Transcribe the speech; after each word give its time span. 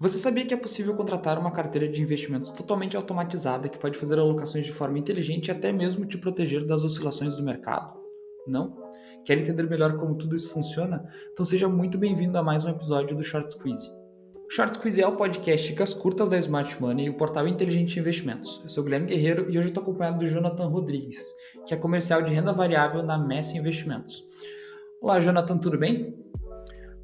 Você 0.00 0.16
sabia 0.16 0.46
que 0.46 0.54
é 0.54 0.56
possível 0.56 0.94
contratar 0.94 1.40
uma 1.40 1.50
carteira 1.50 1.88
de 1.88 2.00
investimentos 2.00 2.52
totalmente 2.52 2.96
automatizada 2.96 3.68
que 3.68 3.76
pode 3.76 3.98
fazer 3.98 4.16
alocações 4.16 4.64
de 4.64 4.70
forma 4.70 4.96
inteligente 4.96 5.48
e 5.48 5.50
até 5.50 5.72
mesmo 5.72 6.06
te 6.06 6.16
proteger 6.16 6.64
das 6.64 6.84
oscilações 6.84 7.34
do 7.34 7.42
mercado? 7.42 7.98
Não? 8.46 8.76
Quer 9.24 9.38
entender 9.38 9.68
melhor 9.68 9.96
como 9.98 10.14
tudo 10.14 10.36
isso 10.36 10.50
funciona? 10.50 11.04
Então 11.32 11.44
seja 11.44 11.68
muito 11.68 11.98
bem-vindo 11.98 12.38
a 12.38 12.42
mais 12.44 12.64
um 12.64 12.70
episódio 12.70 13.16
do 13.16 13.24
Short 13.24 13.52
Squeeze. 13.52 13.90
O 14.46 14.52
Short 14.52 14.76
Squeeze 14.76 15.02
é 15.02 15.06
o 15.06 15.16
podcast 15.16 15.66
Dicas 15.66 15.92
Curtas 15.92 16.28
da 16.28 16.38
Smart 16.38 16.80
Money 16.80 17.06
e 17.06 17.10
o 17.10 17.16
portal 17.16 17.48
inteligente 17.48 17.94
de 17.94 17.98
investimentos. 17.98 18.60
Eu 18.62 18.70
sou 18.70 18.82
o 18.82 18.84
Guilherme 18.84 19.08
Guerreiro 19.08 19.50
e 19.50 19.58
hoje 19.58 19.66
estou 19.66 19.82
acompanhado 19.82 20.20
do 20.20 20.26
Jonathan 20.26 20.68
Rodrigues, 20.68 21.18
que 21.66 21.74
é 21.74 21.76
comercial 21.76 22.22
de 22.22 22.32
renda 22.32 22.52
variável 22.52 23.02
na 23.02 23.18
Messi 23.18 23.58
Investimentos. 23.58 24.24
Olá, 25.02 25.18
Jonathan, 25.20 25.58
tudo 25.58 25.76
bem? 25.76 26.16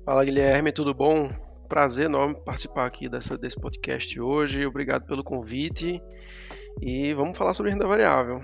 Fala, 0.05 0.25
Guilherme, 0.25 0.71
tudo 0.71 0.95
bom? 0.95 1.44
Prazer 1.69 2.07
enorme 2.07 2.35
participar 2.35 2.87
aqui 2.87 3.09
dessa, 3.09 3.37
desse 3.37 3.57
podcast 3.57 4.21
hoje. 4.21 4.67
Obrigado 4.67 5.07
pelo 5.07 5.25
convite. 5.25 6.03
E 6.81 7.13
vamos 7.15 7.37
falar 7.37 7.55
sobre 7.55 7.73
renda 7.73 7.87
variável. 7.87 8.43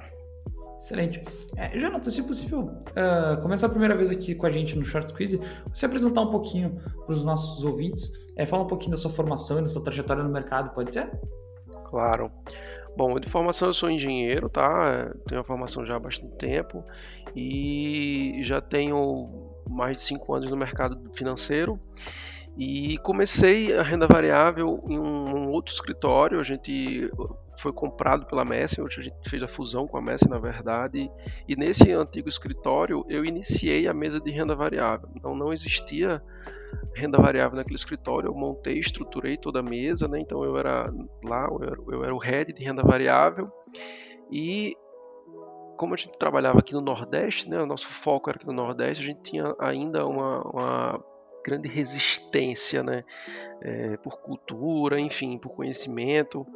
Excelente. 0.79 1.23
É, 1.57 1.79
Jonathan, 1.79 2.09
se 2.09 2.23
possível, 2.23 2.61
uh, 2.61 3.43
começar 3.43 3.67
a 3.67 3.71
primeira 3.71 3.95
vez 3.95 4.11
aqui 4.11 4.35
com 4.35 4.47
a 4.47 4.51
gente 4.51 4.75
no 4.79 4.85
Short 4.85 5.13
Quiz, 5.13 5.39
você 5.69 5.85
apresentar 5.85 6.23
um 6.23 6.31
pouquinho 6.31 6.81
para 7.05 7.13
os 7.13 7.23
nossos 7.23 7.63
ouvintes, 7.63 8.11
é, 8.35 8.47
falar 8.47 8.63
um 8.63 8.67
pouquinho 8.67 8.93
da 8.93 8.97
sua 8.97 9.11
formação 9.11 9.59
e 9.59 9.63
da 9.63 9.69
sua 9.69 9.83
trajetória 9.83 10.23
no 10.23 10.31
mercado, 10.31 10.75
pode 10.75 10.93
ser? 10.93 11.11
Claro. 11.85 12.33
Bom, 12.97 13.21
de 13.21 13.29
formação 13.29 13.69
eu 13.69 13.75
sou 13.75 13.91
engenheiro, 13.91 14.49
tá? 14.49 15.13
Tenho 15.29 15.41
uma 15.41 15.45
formação 15.47 15.85
já 15.85 15.97
há 15.97 15.99
bastante 16.01 16.35
tempo 16.39 16.83
e 17.37 18.41
já 18.43 18.61
tenho 18.61 19.53
mais 19.69 19.97
de 19.97 20.03
cinco 20.03 20.35
anos 20.35 20.49
no 20.49 20.57
mercado 20.57 20.99
financeiro. 21.15 21.79
E 22.57 22.99
comecei 22.99 23.77
a 23.77 23.83
renda 23.83 24.07
variável 24.07 24.83
em 24.87 24.99
um, 24.99 25.49
outro 25.51 25.73
escritório. 25.73 26.39
A 26.39 26.43
gente 26.43 27.11
foi 27.59 27.73
comprado 27.73 28.27
pela 28.27 28.45
Messi, 28.45 28.81
hoje 28.81 29.01
a 29.01 29.03
gente 29.03 29.29
fez 29.29 29.43
a 29.43 29.49
fusão 29.49 29.87
com 29.87 29.97
a 29.97 30.03
Messi, 30.03 30.29
na 30.29 30.39
verdade. 30.39 31.11
E 31.49 31.57
nesse 31.57 31.93
antigo 31.93 32.29
escritório 32.29 33.05
eu 33.09 33.25
iniciei 33.25 33.87
a 33.87 33.95
mesa 33.95 34.21
de 34.21 34.31
renda 34.31 34.55
variável. 34.55 35.09
Então 35.15 35.35
não 35.35 35.53
existia 35.53 36.23
renda 36.95 37.19
variável 37.19 37.57
naquele 37.57 37.77
escritório. 37.77 38.29
Eu 38.29 38.35
montei, 38.35 38.79
estruturei 38.79 39.37
toda 39.37 39.61
a 39.61 39.63
mesa, 39.63 40.07
né? 40.07 40.21
Então 40.21 40.45
eu 40.45 40.57
era 40.57 40.93
lá, 41.25 41.49
eu 41.51 41.63
era, 41.63 41.77
eu 41.89 42.05
era 42.05 42.15
o 42.15 42.19
head 42.19 42.53
de 42.53 42.65
renda 42.65 42.83
variável. 42.83 43.51
E 44.31 44.77
como 45.77 45.95
a 45.95 45.97
gente 45.97 46.19
trabalhava 46.19 46.59
aqui 46.59 46.75
no 46.75 46.83
Nordeste, 46.83 47.49
né, 47.49 47.59
o 47.59 47.65
nosso 47.65 47.89
foco 47.89 48.29
era 48.29 48.37
aqui 48.37 48.47
no 48.47 48.53
Nordeste, 48.53 49.03
a 49.03 49.07
gente 49.07 49.23
tinha 49.23 49.55
ainda 49.59 50.07
uma, 50.07 50.43
uma 50.43 51.05
grande 51.45 51.69
resistência, 51.69 52.83
né? 52.83 53.05
É, 53.61 53.97
por 53.99 54.21
cultura, 54.21 54.99
enfim, 54.99 55.39
por 55.39 55.51
conhecimento. 55.51 56.47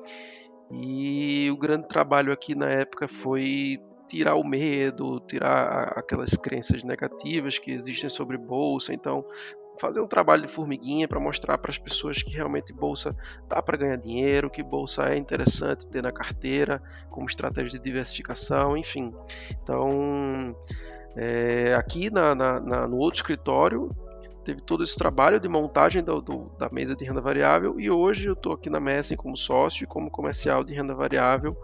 E 0.70 1.50
o 1.50 1.56
grande 1.56 1.86
trabalho 1.88 2.32
aqui 2.32 2.54
na 2.54 2.70
época 2.70 3.06
foi 3.06 3.80
tirar 4.08 4.36
o 4.36 4.44
medo, 4.44 5.20
tirar 5.20 5.92
aquelas 5.96 6.36
crenças 6.36 6.82
negativas 6.82 7.58
que 7.58 7.70
existem 7.70 8.08
sobre 8.08 8.36
bolsa. 8.36 8.92
Então, 8.92 9.24
fazer 9.78 10.00
um 10.00 10.06
trabalho 10.06 10.42
de 10.42 10.48
formiguinha 10.48 11.08
para 11.08 11.20
mostrar 11.20 11.58
para 11.58 11.70
as 11.70 11.78
pessoas 11.78 12.22
que 12.22 12.34
realmente 12.34 12.72
bolsa 12.72 13.16
dá 13.48 13.60
para 13.60 13.76
ganhar 13.76 13.96
dinheiro, 13.96 14.50
que 14.50 14.62
bolsa 14.62 15.08
é 15.12 15.16
interessante 15.16 15.86
ter 15.88 16.02
na 16.02 16.12
carteira 16.12 16.82
como 17.10 17.26
estratégia 17.26 17.78
de 17.78 17.78
diversificação, 17.78 18.76
enfim. 18.76 19.12
Então, 19.62 20.56
é, 21.16 21.74
aqui 21.74 22.10
na, 22.10 22.34
na, 22.34 22.60
na, 22.60 22.86
no 22.86 22.98
outro 22.98 23.18
escritório 23.18 23.90
teve 24.44 24.60
todo 24.60 24.84
esse 24.84 24.96
trabalho 24.96 25.40
de 25.40 25.48
montagem 25.48 26.02
do, 26.02 26.20
do, 26.20 26.52
da 26.58 26.68
mesa 26.70 26.94
de 26.94 27.04
renda 27.04 27.20
variável 27.20 27.80
e 27.80 27.90
hoje 27.90 28.28
eu 28.28 28.34
estou 28.34 28.52
aqui 28.52 28.68
na 28.68 28.78
Messen 28.78 29.16
como 29.16 29.36
sócio 29.36 29.84
e 29.84 29.86
como 29.86 30.10
comercial 30.10 30.62
de 30.62 30.74
renda 30.74 30.94
variável, 30.94 31.56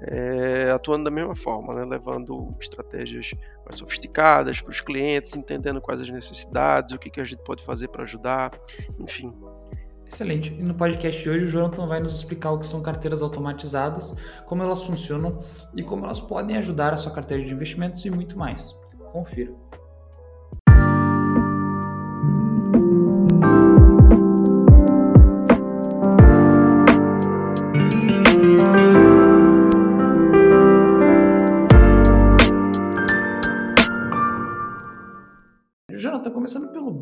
é, 0.00 0.70
atuando 0.70 1.04
da 1.04 1.10
mesma 1.10 1.34
forma, 1.34 1.74
né, 1.74 1.84
levando 1.84 2.54
estratégias 2.60 3.32
mais 3.64 3.78
sofisticadas 3.78 4.60
para 4.60 4.70
os 4.70 4.80
clientes, 4.80 5.34
entendendo 5.34 5.80
quais 5.80 6.00
as 6.00 6.10
necessidades, 6.10 6.94
o 6.94 6.98
que, 6.98 7.10
que 7.10 7.20
a 7.20 7.24
gente 7.24 7.42
pode 7.42 7.64
fazer 7.64 7.88
para 7.88 8.02
ajudar, 8.02 8.52
enfim. 8.98 9.32
Excelente. 10.06 10.52
E 10.52 10.62
no 10.62 10.74
podcast 10.74 11.20
de 11.20 11.28
hoje 11.28 11.46
o 11.46 11.48
Jonathan 11.48 11.86
vai 11.86 11.98
nos 11.98 12.14
explicar 12.14 12.52
o 12.52 12.58
que 12.58 12.66
são 12.66 12.80
carteiras 12.80 13.22
automatizadas, 13.22 14.14
como 14.46 14.62
elas 14.62 14.82
funcionam 14.82 15.38
e 15.74 15.82
como 15.82 16.04
elas 16.04 16.20
podem 16.20 16.56
ajudar 16.58 16.94
a 16.94 16.96
sua 16.96 17.12
carteira 17.12 17.44
de 17.44 17.50
investimentos 17.50 18.04
e 18.04 18.10
muito 18.10 18.38
mais. 18.38 18.76
Confira. 19.12 19.52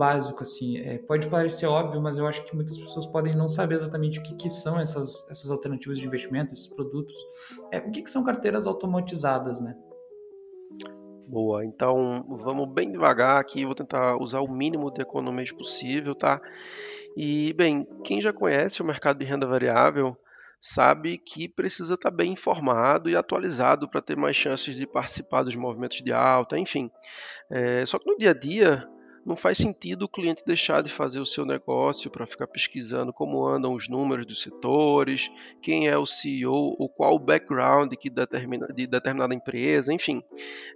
Básico, 0.05 0.43
assim, 0.43 0.77
é, 0.79 0.99
pode 0.99 1.29
parecer 1.29 1.67
óbvio, 1.67 2.01
mas 2.01 2.19
eu 2.19 2.27
acho 2.27 2.45
que 2.45 2.55
muitas 2.55 2.79
pessoas 2.79 3.07
podem 3.07 3.35
não 3.35 3.49
saber 3.49 3.77
exatamente 3.77 4.19
o 4.19 4.23
que, 4.23 4.35
que 4.35 4.51
são 4.51 4.79
essas, 4.79 5.27
essas 5.31 5.51
alternativas 5.51 5.99
de 5.99 6.07
investimento, 6.07 6.53
esses 6.53 6.67
produtos. 6.67 7.15
É, 7.73 7.79
o 7.79 7.91
que, 7.91 8.03
que 8.03 8.11
são 8.11 8.23
carteiras 8.23 8.67
automatizadas, 8.67 9.63
né? 9.63 9.75
Boa, 11.27 11.65
então 11.65 12.23
vamos 12.29 12.69
bem 12.69 12.93
devagar 12.93 13.41
aqui, 13.41 13.65
vou 13.65 13.75
tentar 13.75 14.17
usar 14.19 14.41
o 14.41 14.51
mínimo 14.51 14.91
de 14.91 15.01
economia 15.01 15.45
possível, 15.57 16.15
tá? 16.15 16.39
E, 17.17 17.55
bem, 17.55 17.87
quem 18.05 18.21
já 18.21 18.33
conhece 18.33 18.83
o 18.83 18.85
mercado 18.85 19.19
de 19.19 19.25
renda 19.25 19.47
variável 19.47 20.15
sabe 20.61 21.19
que 21.19 21.49
precisa 21.49 21.95
estar 21.95 22.11
bem 22.11 22.33
informado 22.33 23.09
e 23.09 23.17
atualizado 23.17 23.89
para 23.89 24.03
ter 24.03 24.17
mais 24.17 24.37
chances 24.37 24.75
de 24.75 24.87
participar 24.87 25.43
dos 25.43 25.55
movimentos 25.55 26.03
de 26.03 26.13
alta, 26.13 26.59
enfim. 26.59 26.91
É, 27.51 27.87
só 27.87 27.99
que 27.99 28.11
no 28.11 28.19
dia 28.19 28.31
a 28.31 28.35
dia, 28.35 28.89
não 29.25 29.35
faz 29.35 29.59
sentido 29.59 30.03
o 30.03 30.09
cliente 30.09 30.43
deixar 30.45 30.83
de 30.83 30.91
fazer 30.91 31.19
o 31.19 31.27
seu 31.27 31.47
negócio 31.47 32.11
para 32.11 32.27
ficar 32.27 32.47
pesquisando 32.47 33.13
como 33.13 33.47
andam 33.47 33.75
os 33.75 33.89
números 33.89 34.27
dos 34.27 34.43
setores, 34.43 35.31
quem 35.63 35.89
é 35.89 35.97
o 35.97 36.07
CEO 36.07 36.77
ou 36.79 36.89
qual 36.89 37.15
o 37.15 37.19
background 37.19 37.93
que 37.95 38.11
determina, 38.11 38.67
de 38.69 38.87
determinada 38.87 39.35
empresa, 39.35 39.93
enfim. 39.93 40.23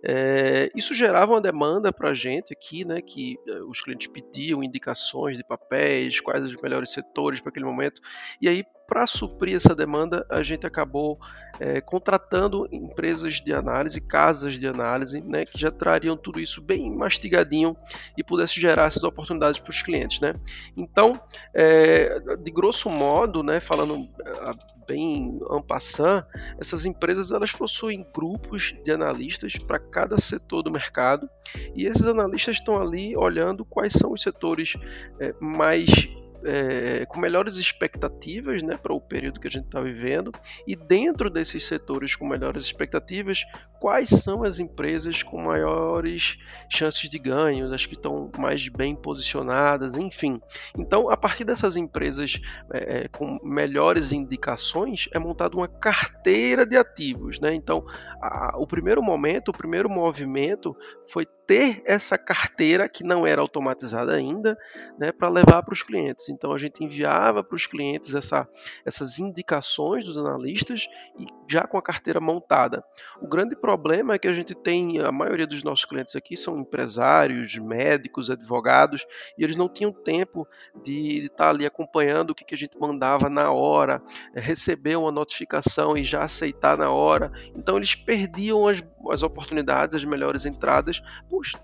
É, 0.02 0.70
isso 0.74 0.94
gerava 0.94 1.32
uma 1.32 1.40
demanda 1.40 1.92
para 1.92 2.10
a 2.10 2.14
gente 2.14 2.52
aqui, 2.52 2.86
né, 2.86 3.02
que 3.02 3.36
é, 3.46 3.62
os 3.62 3.82
clientes 3.82 4.06
pediam 4.06 4.62
indicações 4.62 5.36
de 5.36 5.44
papéis, 5.44 6.20
quais 6.20 6.44
os 6.44 6.56
melhores 6.62 6.90
setores 6.90 7.40
para 7.40 7.50
aquele 7.50 7.66
momento, 7.66 8.00
e 8.40 8.48
aí 8.48 8.64
para 8.88 9.06
suprir 9.06 9.54
essa 9.54 9.74
demanda, 9.74 10.24
a 10.30 10.42
gente 10.42 10.66
acabou 10.66 11.20
é, 11.60 11.78
contratando 11.78 12.66
empresas 12.72 13.34
de 13.34 13.52
análise, 13.52 14.00
casas 14.00 14.54
de 14.54 14.66
análise, 14.66 15.20
né, 15.20 15.44
que 15.44 15.58
já 15.58 15.70
trariam 15.70 16.16
tudo 16.16 16.40
isso 16.40 16.62
bem 16.62 16.90
mastigadinho 16.90 17.76
e 18.16 18.24
pudesse 18.24 18.58
gerar 18.58 18.86
essas 18.86 19.02
oportunidades 19.02 19.60
para 19.60 19.70
os 19.70 19.82
clientes. 19.82 20.20
Né? 20.20 20.34
Então, 20.74 21.20
é, 21.52 22.18
de 22.42 22.50
grosso 22.50 22.88
modo, 22.88 23.42
né, 23.42 23.60
falando 23.60 23.94
é, 24.24 24.86
bem 24.86 25.38
en 25.50 25.62
passant, 25.62 26.24
essas 26.58 26.86
empresas 26.86 27.30
elas 27.30 27.52
possuem 27.52 28.06
grupos 28.14 28.74
de 28.82 28.90
analistas 28.90 29.54
para 29.58 29.78
cada 29.78 30.16
setor 30.16 30.62
do 30.62 30.70
mercado 30.70 31.28
e 31.74 31.84
esses 31.84 32.06
analistas 32.06 32.56
estão 32.56 32.80
ali 32.80 33.14
olhando 33.14 33.66
quais 33.66 33.92
são 33.92 34.14
os 34.14 34.22
setores 34.22 34.72
é, 35.20 35.34
mais 35.38 36.08
é, 36.44 37.06
com 37.06 37.20
melhores 37.20 37.56
expectativas 37.56 38.62
né, 38.62 38.76
para 38.76 38.92
o 38.92 39.00
período 39.00 39.40
que 39.40 39.48
a 39.48 39.50
gente 39.50 39.66
está 39.66 39.80
vivendo, 39.80 40.32
e 40.66 40.76
dentro 40.76 41.30
desses 41.30 41.66
setores 41.66 42.14
com 42.14 42.26
melhores 42.26 42.64
expectativas, 42.64 43.44
quais 43.80 44.08
são 44.08 44.42
as 44.42 44.58
empresas 44.58 45.22
com 45.22 45.40
maiores 45.42 46.38
chances 46.68 47.08
de 47.08 47.18
ganho, 47.18 47.72
as 47.72 47.86
que 47.86 47.94
estão 47.94 48.30
mais 48.36 48.68
bem 48.68 48.94
posicionadas, 48.94 49.96
enfim. 49.96 50.40
Então, 50.76 51.10
a 51.10 51.16
partir 51.16 51.44
dessas 51.44 51.76
empresas 51.76 52.40
é, 52.72 53.04
é 53.04 53.08
com 53.08 53.38
melhores 53.42 54.12
indicações, 54.12 55.08
é 55.12 55.18
montada 55.18 55.56
uma 55.56 55.68
carteira 55.68 56.66
de 56.66 56.76
ativos. 56.76 57.40
Né? 57.40 57.54
Então, 57.54 57.84
a, 58.20 58.56
o 58.58 58.66
primeiro 58.66 59.02
momento, 59.02 59.48
o 59.48 59.56
primeiro 59.56 59.88
movimento 59.88 60.76
foi 61.10 61.26
ter 61.48 61.82
essa 61.86 62.18
carteira 62.18 62.86
que 62.90 63.02
não 63.02 63.26
era 63.26 63.40
automatizada 63.40 64.14
ainda, 64.14 64.56
né, 64.98 65.10
para 65.10 65.30
levar 65.30 65.62
para 65.62 65.72
os 65.72 65.82
clientes. 65.82 66.28
Então 66.28 66.52
a 66.52 66.58
gente 66.58 66.84
enviava 66.84 67.42
para 67.42 67.56
os 67.56 67.66
clientes 67.66 68.14
essa, 68.14 68.46
essas 68.84 69.18
indicações 69.18 70.04
dos 70.04 70.18
analistas 70.18 70.86
e 71.18 71.24
já 71.50 71.66
com 71.66 71.78
a 71.78 71.82
carteira 71.82 72.20
montada. 72.20 72.84
O 73.18 73.26
grande 73.26 73.56
problema 73.56 74.12
é 74.12 74.18
que 74.18 74.28
a 74.28 74.34
gente 74.34 74.54
tem 74.54 75.00
a 75.00 75.10
maioria 75.10 75.46
dos 75.46 75.64
nossos 75.64 75.86
clientes 75.86 76.14
aqui 76.14 76.36
são 76.36 76.58
empresários, 76.58 77.56
médicos, 77.56 78.30
advogados 78.30 79.06
e 79.38 79.42
eles 79.42 79.56
não 79.56 79.70
tinham 79.70 79.90
tempo 79.90 80.46
de, 80.84 81.20
estar 81.22 81.44
tá 81.44 81.48
ali 81.48 81.64
acompanhando 81.64 82.30
o 82.30 82.34
que, 82.34 82.44
que 82.44 82.54
a 82.54 82.58
gente 82.58 82.78
mandava 82.78 83.30
na 83.30 83.50
hora, 83.50 84.02
é, 84.34 84.40
receber 84.40 84.96
uma 84.96 85.10
notificação 85.10 85.96
e 85.96 86.04
já 86.04 86.24
aceitar 86.24 86.76
na 86.76 86.90
hora. 86.90 87.32
Então 87.56 87.78
eles 87.78 87.94
perdiam 87.94 88.68
as, 88.68 88.84
as 89.10 89.22
oportunidades, 89.22 89.96
as 89.96 90.04
melhores 90.04 90.44
entradas 90.44 91.00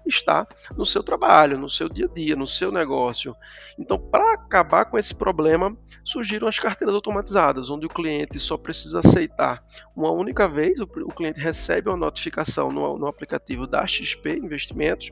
está 0.07 0.47
no 0.77 0.85
seu 0.85 1.03
trabalho, 1.03 1.59
no 1.59 1.69
seu 1.69 1.89
dia 1.89 2.07
a 2.07 2.09
dia, 2.09 2.37
no 2.37 2.47
seu 2.47 2.71
negócio. 2.71 3.35
Então, 3.79 3.99
para 3.99 4.35
acabar 4.35 4.85
com 4.87 4.99
esse 4.99 5.15
problema, 5.15 5.77
surgiram 6.05 6.49
as 6.49 6.59
carteiras 6.59 6.95
automatizadas, 6.95 7.71
onde 7.71 7.87
o 7.87 7.91
cliente 7.91 8.39
só 8.39 8.57
precisa 8.57 9.01
aceitar 9.01 9.65
uma 9.95 10.11
única 10.11 10.49
vez, 10.49 10.81
o, 10.81 10.87
cliente 10.87 11.41
recebe 11.41 11.89
uma 11.89 11.97
notificação 11.97 12.71
no, 12.71 12.99
no 12.99 13.07
aplicativo 13.07 13.67
da 13.67 13.87
XP 13.87 14.37
Investimentos 14.37 15.11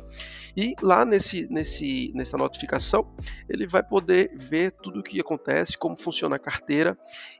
e 0.56 0.74
lá 0.82 1.04
nesse, 1.04 1.46
nesse, 1.50 2.12
nessa 2.14 2.36
notificação 2.36 3.06
ele 3.48 3.66
vai 3.66 3.82
poder 3.82 4.30
ver 4.36 4.72
tudo 4.72 5.00
o 5.00 5.02
que 5.02 5.20
acontece, 5.20 5.76
como 5.76 5.96
funciona 5.96 6.36
a 6.36 6.38
carteira 6.38 6.96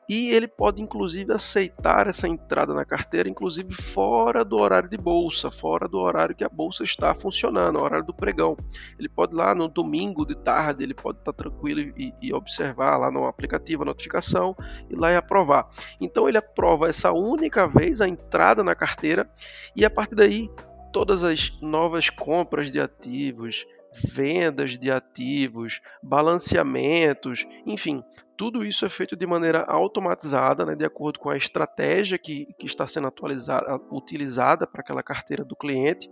e 0.09 0.31
ele 0.31 0.49
pode 0.49 0.83
inclusive 0.83 1.33
aceitar 1.33 2.07
essa 2.07 2.29
entrada 2.29 2.75
na 2.75 2.85
carteira, 2.85 3.29
inclusive 3.29 3.73
fora 3.73 4.45
do 4.45 4.57
horário 4.57 4.89
de 4.89 4.97
bolsa, 4.97 5.51
fora 5.51 5.89
do 5.89 5.99
horário 5.99 6.35
que 6.35 6.45
a 6.45 6.49
bolsa 6.49 6.85
está 6.85 7.15
funcionando, 7.15 7.79
o 7.79 7.83
horário 7.83 8.05
do 8.05 8.13
pregão. 8.13 8.57
Ele 8.99 9.09
pode 9.09 9.35
lá 9.35 9.55
no 9.55 9.69
domingo 9.69 10.27
de 10.27 10.35
tarde, 10.35 10.83
ele 10.83 10.95
pode 10.95 11.19
estar 11.19 11.33
tranquilo 11.33 11.81
e, 11.97 12.13
e 12.21 12.33
observar 12.35 12.97
lá 12.97 13.11
no 13.11 13.27
aplicativo 13.27 13.83
a 13.83 13.87
notificação 13.87 14.57
e 14.91 14.95
lá 14.95 15.13
e 15.13 15.17
aprovar. 15.17 15.69
Então 16.01 16.29
ele 16.29 16.39
aprova 16.39 16.89
essa 16.89 17.13
única 17.13 17.67
vez 17.67 18.01
a 18.01 18.09
entrada 18.09 18.65
na 18.65 18.75
carteira 18.75 19.31
e 19.77 19.85
a 19.85 19.91
partir 19.91 20.15
daí 20.15 20.51
todas 20.93 21.25
as 21.25 21.53
novas 21.61 22.11
compras 22.11 22.71
de 22.71 22.79
ativos, 22.79 23.67
vendas 23.95 24.79
de 24.79 24.91
ativos, 24.91 25.81
balanceamentos, 26.03 27.47
enfim, 27.67 28.03
tudo 28.37 28.65
isso 28.65 28.85
é 28.85 28.89
feito 28.89 29.15
de 29.15 29.27
maneira 29.27 29.65
automatizada, 29.69 30.65
né, 30.65 30.75
de 30.75 30.85
acordo 30.85 31.19
com 31.19 31.31
a 31.31 31.37
estratégia 31.37 32.19
que, 32.19 32.49
que 32.59 32.67
está 32.67 32.87
sendo 32.89 33.07
atualizada, 33.07 33.81
utilizada 33.91 34.67
para 34.67 34.81
aquela 34.81 35.03
carteira 35.03 35.45
do 35.45 35.55
cliente, 35.55 36.11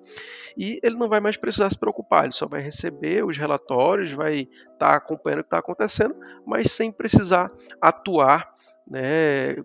e 0.57 0.79
ele 0.83 0.97
não 0.97 1.09
vai 1.09 1.21
mais 1.21 1.37
precisar 1.37 1.71
se 1.71 1.79
preocupar, 1.79 2.25
ele 2.25 2.33
só 2.33 2.47
vai 2.47 2.61
receber 2.61 3.25
os 3.25 3.37
relatórios, 3.37 4.13
vai 4.13 4.41
estar 4.41 4.77
tá 4.79 4.95
acompanhando 4.95 5.41
o 5.41 5.43
que 5.43 5.49
está 5.49 5.59
acontecendo, 5.59 6.15
mas 6.47 6.71
sem 6.71 6.93
precisar 6.93 7.51
atuar 7.81 8.55
né, 8.87 9.57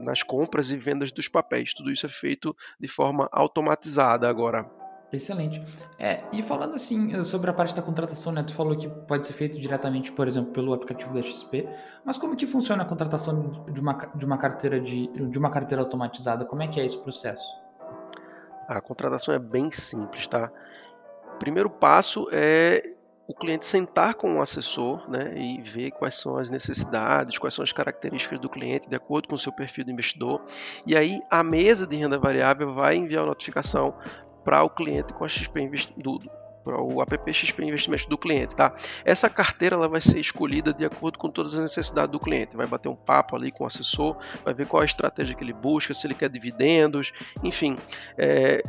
nas 0.00 0.22
compras 0.22 0.70
e 0.70 0.76
vendas 0.76 1.12
dos 1.12 1.28
papéis. 1.28 1.74
Tudo 1.74 1.90
isso 1.90 2.06
é 2.06 2.08
feito 2.08 2.56
de 2.78 2.88
forma 2.88 3.28
automatizada 3.32 4.28
agora. 4.28 4.68
Excelente. 5.12 5.60
É, 5.98 6.22
e 6.32 6.40
falando 6.40 6.74
assim 6.74 7.24
sobre 7.24 7.50
a 7.50 7.52
parte 7.52 7.74
da 7.74 7.82
contratação, 7.82 8.32
né? 8.32 8.44
Tu 8.44 8.54
falou 8.54 8.76
que 8.76 8.88
pode 8.88 9.26
ser 9.26 9.32
feito 9.32 9.58
diretamente, 9.58 10.12
por 10.12 10.28
exemplo, 10.28 10.52
pelo 10.52 10.72
aplicativo 10.72 11.12
da 11.12 11.20
XP, 11.20 11.68
mas 12.04 12.16
como 12.16 12.36
que 12.36 12.46
funciona 12.46 12.84
a 12.84 12.86
contratação 12.86 13.64
de 13.68 13.80
uma, 13.80 13.92
de 14.14 14.24
uma 14.24 14.38
carteira 14.38 14.80
de, 14.80 15.08
de 15.08 15.38
uma 15.38 15.50
carteira 15.50 15.82
automatizada? 15.82 16.44
Como 16.44 16.62
é 16.62 16.68
que 16.68 16.80
é 16.80 16.86
esse 16.86 16.96
processo? 17.02 17.48
A 18.68 18.80
contratação 18.80 19.34
é 19.34 19.38
bem 19.38 19.72
simples, 19.72 20.28
tá? 20.28 20.48
O 21.34 21.38
primeiro 21.38 21.68
passo 21.68 22.28
é 22.30 22.94
o 23.30 23.34
cliente 23.34 23.64
sentar 23.64 24.14
com 24.14 24.38
o 24.38 24.42
assessor 24.42 25.08
né, 25.08 25.32
e 25.36 25.62
ver 25.62 25.92
quais 25.92 26.16
são 26.16 26.36
as 26.36 26.50
necessidades, 26.50 27.38
quais 27.38 27.54
são 27.54 27.62
as 27.62 27.70
características 27.70 28.40
do 28.40 28.48
cliente 28.48 28.88
de 28.88 28.96
acordo 28.96 29.28
com 29.28 29.36
o 29.36 29.38
seu 29.38 29.52
perfil 29.52 29.84
do 29.84 29.92
investidor. 29.92 30.42
E 30.84 30.96
aí 30.96 31.20
a 31.30 31.44
mesa 31.44 31.86
de 31.86 31.96
renda 31.96 32.18
variável 32.18 32.74
vai 32.74 32.96
enviar 32.96 33.22
a 33.22 33.26
notificação 33.28 33.94
para 34.44 34.64
o 34.64 34.68
cliente 34.68 35.12
com 35.12 35.24
a 35.24 35.28
XP 35.28 35.60
Investimentos 35.60 36.28
para 36.64 36.78
o 36.78 37.00
app 37.00 37.32
XP 37.32 37.64
Investimentos 37.64 38.04
do 38.04 38.18
cliente, 38.18 38.54
tá? 38.54 38.74
Essa 39.04 39.30
carteira 39.30 39.76
ela 39.76 39.88
vai 39.88 40.00
ser 40.00 40.18
escolhida 40.18 40.74
de 40.74 40.84
acordo 40.84 41.16
com 41.16 41.30
todas 41.30 41.54
as 41.54 41.60
necessidades 41.60 42.10
do 42.10 42.18
cliente. 42.18 42.56
Vai 42.56 42.66
bater 42.66 42.88
um 42.88 42.96
papo 42.96 43.36
ali 43.36 43.50
com 43.52 43.64
o 43.64 43.66
assessor, 43.66 44.18
vai 44.44 44.52
ver 44.52 44.66
qual 44.66 44.82
a 44.82 44.84
estratégia 44.84 45.34
que 45.34 45.42
ele 45.42 45.54
busca, 45.54 45.94
se 45.94 46.06
ele 46.06 46.14
quer 46.14 46.28
dividendos, 46.28 47.12
enfim. 47.42 47.78
É, 48.18 48.62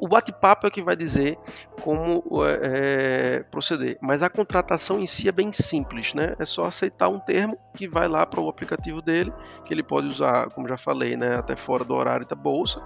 o 0.00 0.08
bate-papo 0.08 0.66
é 0.66 0.70
que 0.70 0.82
vai 0.82 0.96
dizer 0.96 1.38
como 1.82 2.22
é, 2.44 3.44
proceder, 3.50 3.98
mas 4.00 4.22
a 4.22 4.30
contratação 4.30 5.00
em 5.00 5.06
si 5.06 5.28
é 5.28 5.32
bem 5.32 5.52
simples, 5.52 6.14
né? 6.14 6.34
É 6.38 6.44
só 6.44 6.64
aceitar 6.64 7.08
um 7.08 7.18
termo 7.18 7.58
que 7.74 7.88
vai 7.88 8.08
lá 8.08 8.24
para 8.26 8.40
o 8.40 8.48
aplicativo 8.48 9.02
dele, 9.02 9.32
que 9.64 9.74
ele 9.74 9.82
pode 9.82 10.06
usar, 10.06 10.50
como 10.50 10.68
já 10.68 10.76
falei, 10.76 11.16
né, 11.16 11.36
até 11.36 11.56
fora 11.56 11.84
do 11.84 11.94
horário 11.94 12.26
da 12.26 12.36
bolsa. 12.36 12.80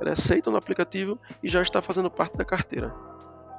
Ele 0.00 0.10
aceita 0.10 0.50
no 0.50 0.56
aplicativo 0.56 1.18
e 1.42 1.48
já 1.48 1.62
está 1.62 1.80
fazendo 1.80 2.10
parte 2.10 2.36
da 2.36 2.44
carteira. 2.44 2.94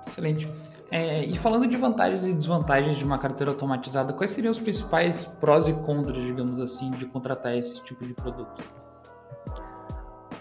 Excelente. 0.05 0.50
É, 0.91 1.23
e 1.23 1.38
falando 1.38 1.67
de 1.67 1.75
vantagens 1.75 2.25
e 2.25 2.33
desvantagens 2.33 2.97
de 2.97 3.05
uma 3.05 3.19
carteira 3.19 3.51
automatizada, 3.51 4.13
quais 4.13 4.31
seriam 4.31 4.51
os 4.51 4.59
principais 4.59 5.25
prós 5.25 5.67
e 5.67 5.73
contras, 5.73 6.23
digamos 6.23 6.59
assim, 6.59 6.89
de 6.91 7.05
contratar 7.05 7.55
esse 7.55 7.83
tipo 7.83 8.05
de 8.05 8.13
produto? 8.13 8.62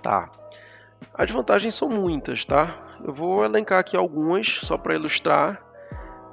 Tá. 0.03 0.31
As 1.15 1.31
vantagens 1.31 1.75
são 1.75 1.89
muitas, 1.89 2.45
tá? 2.45 2.97
Eu 3.05 3.13
vou 3.13 3.45
elencar 3.45 3.79
aqui 3.79 3.97
algumas 3.97 4.47
só 4.63 4.77
para 4.77 4.95
ilustrar, 4.95 5.63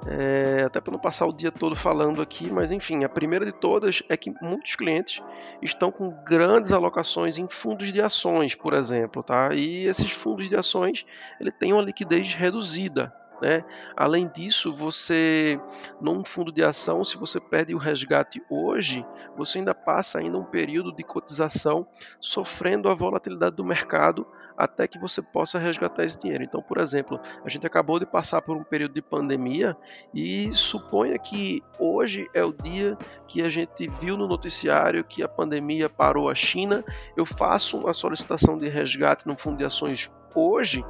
é, 0.06 0.62
até 0.64 0.80
para 0.80 0.92
não 0.92 0.98
passar 1.00 1.26
o 1.26 1.32
dia 1.32 1.50
todo 1.50 1.74
falando 1.74 2.22
aqui, 2.22 2.50
mas 2.50 2.70
enfim, 2.70 3.02
a 3.02 3.08
primeira 3.08 3.44
de 3.44 3.52
todas 3.52 4.02
é 4.08 4.16
que 4.16 4.32
muitos 4.40 4.76
clientes 4.76 5.20
estão 5.60 5.90
com 5.90 6.10
grandes 6.24 6.72
alocações 6.72 7.38
em 7.38 7.48
fundos 7.48 7.92
de 7.92 8.00
ações, 8.00 8.54
por 8.54 8.72
exemplo, 8.72 9.22
tá? 9.22 9.52
E 9.52 9.84
esses 9.84 10.12
fundos 10.12 10.48
de 10.48 10.54
ações 10.54 11.04
ele 11.40 11.50
tem 11.50 11.72
uma 11.72 11.82
liquidez 11.82 12.34
reduzida. 12.34 13.12
Né? 13.40 13.64
Além 13.94 14.28
disso, 14.28 14.72
você 14.72 15.60
num 16.00 16.24
fundo 16.24 16.50
de 16.50 16.62
ação, 16.62 17.04
se 17.04 17.18
você 17.18 17.38
perde 17.38 17.74
o 17.74 17.78
resgate 17.78 18.42
hoje, 18.48 19.04
você 19.36 19.58
ainda 19.58 19.74
passa 19.74 20.18
ainda 20.18 20.38
um 20.38 20.44
período 20.44 20.90
de 20.94 21.02
cotização 21.02 21.86
sofrendo 22.18 22.88
a 22.88 22.94
volatilidade 22.94 23.56
do 23.56 23.64
mercado 23.64 24.26
até 24.56 24.88
que 24.88 24.98
você 24.98 25.20
possa 25.20 25.58
resgatar 25.58 26.04
esse 26.04 26.18
dinheiro. 26.18 26.42
Então, 26.42 26.62
por 26.62 26.78
exemplo, 26.78 27.20
a 27.44 27.48
gente 27.48 27.66
acabou 27.66 27.98
de 27.98 28.06
passar 28.06 28.40
por 28.40 28.56
um 28.56 28.64
período 28.64 28.94
de 28.94 29.02
pandemia 29.02 29.76
e 30.14 30.50
suponha 30.52 31.18
que 31.18 31.62
hoje 31.78 32.28
é 32.32 32.42
o 32.42 32.52
dia 32.52 32.96
que 33.28 33.42
a 33.42 33.50
gente 33.50 33.88
viu 34.00 34.16
no 34.16 34.26
noticiário 34.26 35.04
que 35.04 35.22
a 35.22 35.28
pandemia 35.28 35.90
parou 35.90 36.30
a 36.30 36.34
China. 36.34 36.82
Eu 37.16 37.26
faço 37.26 37.78
uma 37.78 37.92
solicitação 37.92 38.56
de 38.56 38.68
resgate 38.68 39.26
no 39.26 39.36
fundo 39.36 39.58
de 39.58 39.64
ações 39.64 40.10
hoje, 40.40 40.84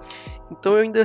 então 0.51 0.73
eu 0.75 0.83
ainda 0.83 1.03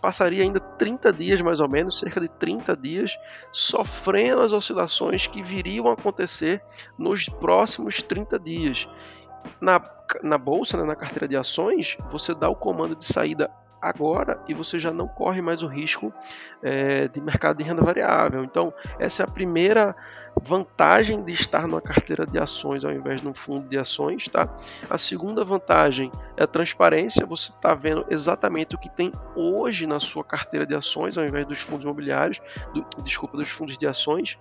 passaria 0.00 0.42
ainda 0.42 0.60
30 0.60 1.12
dias 1.12 1.40
mais 1.40 1.60
ou 1.60 1.68
menos, 1.68 1.98
cerca 1.98 2.20
de 2.20 2.28
30 2.28 2.76
dias, 2.76 3.16
sofrendo 3.52 4.40
as 4.42 4.52
oscilações 4.52 5.26
que 5.26 5.42
viriam 5.42 5.88
a 5.88 5.92
acontecer 5.92 6.62
nos 6.98 7.28
próximos 7.28 8.02
30 8.02 8.38
dias. 8.38 8.88
Na, 9.60 9.80
na 10.22 10.36
bolsa, 10.36 10.76
né, 10.76 10.84
na 10.84 10.96
carteira 10.96 11.26
de 11.26 11.36
ações, 11.36 11.96
você 12.10 12.34
dá 12.34 12.48
o 12.48 12.56
comando 12.56 12.94
de 12.94 13.04
saída 13.04 13.50
agora 13.80 14.42
e 14.48 14.54
você 14.54 14.78
já 14.78 14.92
não 14.92 15.08
corre 15.08 15.40
mais 15.40 15.62
o 15.62 15.66
risco 15.66 16.12
é, 16.62 17.08
de 17.08 17.20
mercado 17.20 17.58
de 17.58 17.64
renda 17.64 17.82
variável. 17.82 18.44
Então, 18.44 18.72
essa 18.98 19.22
é 19.22 19.24
a 19.24 19.30
primeira 19.30 19.94
vantagem 20.40 21.22
de 21.24 21.32
estar 21.32 21.66
numa 21.66 21.80
carteira 21.80 22.26
de 22.26 22.38
ações 22.38 22.84
ao 22.84 22.92
invés 22.92 23.20
de 23.20 23.28
um 23.28 23.32
fundo 23.32 23.68
de 23.68 23.78
ações. 23.78 24.28
Tá? 24.28 24.48
A 24.88 24.98
segunda 24.98 25.44
vantagem 25.44 26.10
é 26.36 26.44
a 26.44 26.46
transparência, 26.46 27.26
você 27.26 27.50
está 27.50 27.74
vendo 27.74 28.06
exatamente 28.08 28.74
o 28.74 28.78
que 28.78 28.88
tem 28.88 29.12
hoje 29.34 29.86
na 29.86 30.00
sua 30.00 30.24
carteira 30.24 30.66
de 30.66 30.74
ações 30.74 31.16
ao 31.16 31.24
invés 31.24 31.46
dos 31.46 31.58
fundos 31.58 31.84
imobiliários, 31.84 32.40
do, 32.72 32.84
desculpa, 33.02 33.36
dos 33.36 33.48
fundos 33.48 33.76
de 33.76 33.86
ações 33.86 34.38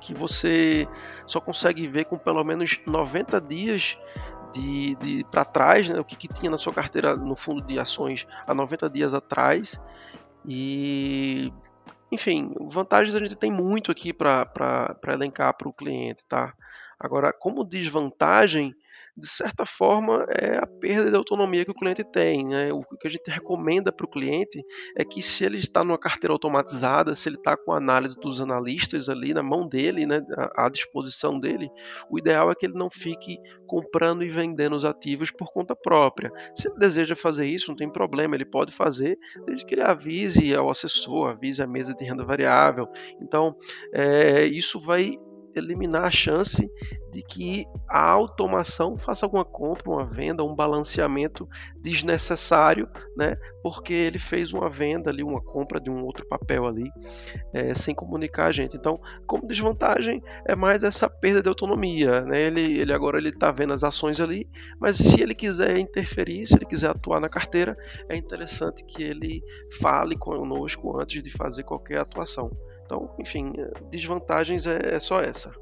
que 0.00 0.14
você 0.14 0.86
só 1.26 1.40
consegue 1.40 1.86
ver 1.86 2.04
com 2.04 2.18
pelo 2.18 2.44
menos 2.44 2.78
90 2.86 3.40
dias 3.40 3.96
de, 4.54 4.94
de 4.96 5.24
para 5.24 5.44
trás, 5.44 5.88
né, 5.88 5.98
o 5.98 6.04
que, 6.04 6.16
que, 6.16 6.28
tinha 6.28 6.50
na 6.50 6.56
sua 6.56 6.72
carteira 6.72 7.16
no 7.16 7.34
fundo 7.34 7.60
de 7.60 7.78
ações 7.78 8.26
há 8.46 8.54
90 8.54 8.88
dias 8.88 9.12
atrás. 9.12 9.80
E, 10.46 11.52
enfim, 12.10 12.54
vantagens 12.60 13.14
a 13.14 13.18
gente 13.18 13.34
tem 13.34 13.50
muito 13.50 13.90
aqui 13.90 14.12
para 14.12 14.96
elencar 15.08 15.54
para 15.54 15.68
o 15.68 15.72
cliente, 15.72 16.24
tá? 16.24 16.54
Agora, 16.98 17.32
como 17.32 17.64
desvantagem, 17.64 18.74
de 19.16 19.28
certa 19.28 19.64
forma, 19.64 20.24
é 20.28 20.58
a 20.58 20.66
perda 20.66 21.10
de 21.10 21.16
autonomia 21.16 21.64
que 21.64 21.70
o 21.70 21.74
cliente 21.74 22.02
tem. 22.02 22.44
Né? 22.44 22.72
O 22.72 22.82
que 22.82 23.06
a 23.06 23.10
gente 23.10 23.30
recomenda 23.30 23.92
para 23.92 24.04
o 24.04 24.10
cliente 24.10 24.60
é 24.96 25.04
que, 25.04 25.22
se 25.22 25.44
ele 25.44 25.56
está 25.56 25.84
numa 25.84 25.98
carteira 25.98 26.32
automatizada, 26.32 27.14
se 27.14 27.28
ele 27.28 27.36
está 27.36 27.56
com 27.56 27.72
a 27.72 27.76
análise 27.76 28.16
dos 28.16 28.40
analistas 28.40 29.08
ali 29.08 29.32
na 29.32 29.42
mão 29.42 29.68
dele, 29.68 30.04
né, 30.04 30.20
à 30.56 30.68
disposição 30.68 31.38
dele, 31.38 31.70
o 32.10 32.18
ideal 32.18 32.50
é 32.50 32.54
que 32.54 32.66
ele 32.66 32.74
não 32.74 32.90
fique 32.90 33.38
comprando 33.66 34.24
e 34.24 34.28
vendendo 34.28 34.74
os 34.74 34.84
ativos 34.84 35.30
por 35.30 35.52
conta 35.52 35.76
própria. 35.76 36.32
Se 36.54 36.68
ele 36.68 36.76
deseja 36.76 37.14
fazer 37.14 37.46
isso, 37.46 37.68
não 37.68 37.76
tem 37.76 37.90
problema, 37.90 38.34
ele 38.34 38.44
pode 38.44 38.72
fazer, 38.72 39.16
desde 39.46 39.64
que 39.64 39.74
ele 39.74 39.82
avise 39.82 40.54
ao 40.54 40.68
assessor, 40.68 41.30
avise 41.30 41.62
a 41.62 41.66
mesa 41.66 41.94
de 41.94 42.04
renda 42.04 42.24
variável. 42.24 42.88
Então, 43.20 43.56
é, 43.92 44.44
isso 44.44 44.80
vai 44.80 45.16
eliminar 45.58 46.04
a 46.04 46.10
chance 46.10 46.70
de 47.10 47.22
que 47.22 47.64
a 47.88 48.10
automação 48.10 48.96
faça 48.96 49.24
alguma 49.24 49.44
compra, 49.44 49.90
uma 49.90 50.04
venda, 50.04 50.42
um 50.42 50.54
balanceamento 50.54 51.48
desnecessário, 51.80 52.88
né? 53.16 53.36
Porque 53.62 53.92
ele 53.92 54.18
fez 54.18 54.52
uma 54.52 54.68
venda 54.68 55.10
ali, 55.10 55.22
uma 55.22 55.40
compra 55.40 55.80
de 55.80 55.90
um 55.90 56.04
outro 56.04 56.26
papel 56.26 56.66
ali, 56.66 56.90
é, 57.52 57.72
sem 57.72 57.94
comunicar 57.94 58.46
a 58.46 58.52
gente. 58.52 58.76
Então, 58.76 59.00
como 59.26 59.46
desvantagem 59.46 60.22
é 60.44 60.56
mais 60.56 60.82
essa 60.82 61.08
perda 61.08 61.40
de 61.40 61.48
autonomia, 61.48 62.22
né? 62.22 62.40
Ele, 62.40 62.80
ele 62.80 62.92
agora 62.92 63.18
ele 63.18 63.28
está 63.28 63.52
vendo 63.52 63.72
as 63.72 63.84
ações 63.84 64.20
ali, 64.20 64.48
mas 64.80 64.96
se 64.96 65.20
ele 65.20 65.34
quiser 65.34 65.78
interferir, 65.78 66.46
se 66.46 66.56
ele 66.56 66.66
quiser 66.66 66.90
atuar 66.90 67.20
na 67.20 67.28
carteira, 67.28 67.76
é 68.08 68.16
interessante 68.16 68.84
que 68.84 69.02
ele 69.02 69.42
fale 69.80 70.16
conosco 70.16 71.00
antes 71.00 71.22
de 71.22 71.30
fazer 71.30 71.62
qualquer 71.62 72.00
atuação. 72.00 72.50
Então, 72.94 73.10
enfim, 73.18 73.52
desvantagens 73.90 74.66
é, 74.66 74.94
é 74.94 74.98
só 75.00 75.20
essa. 75.20 75.52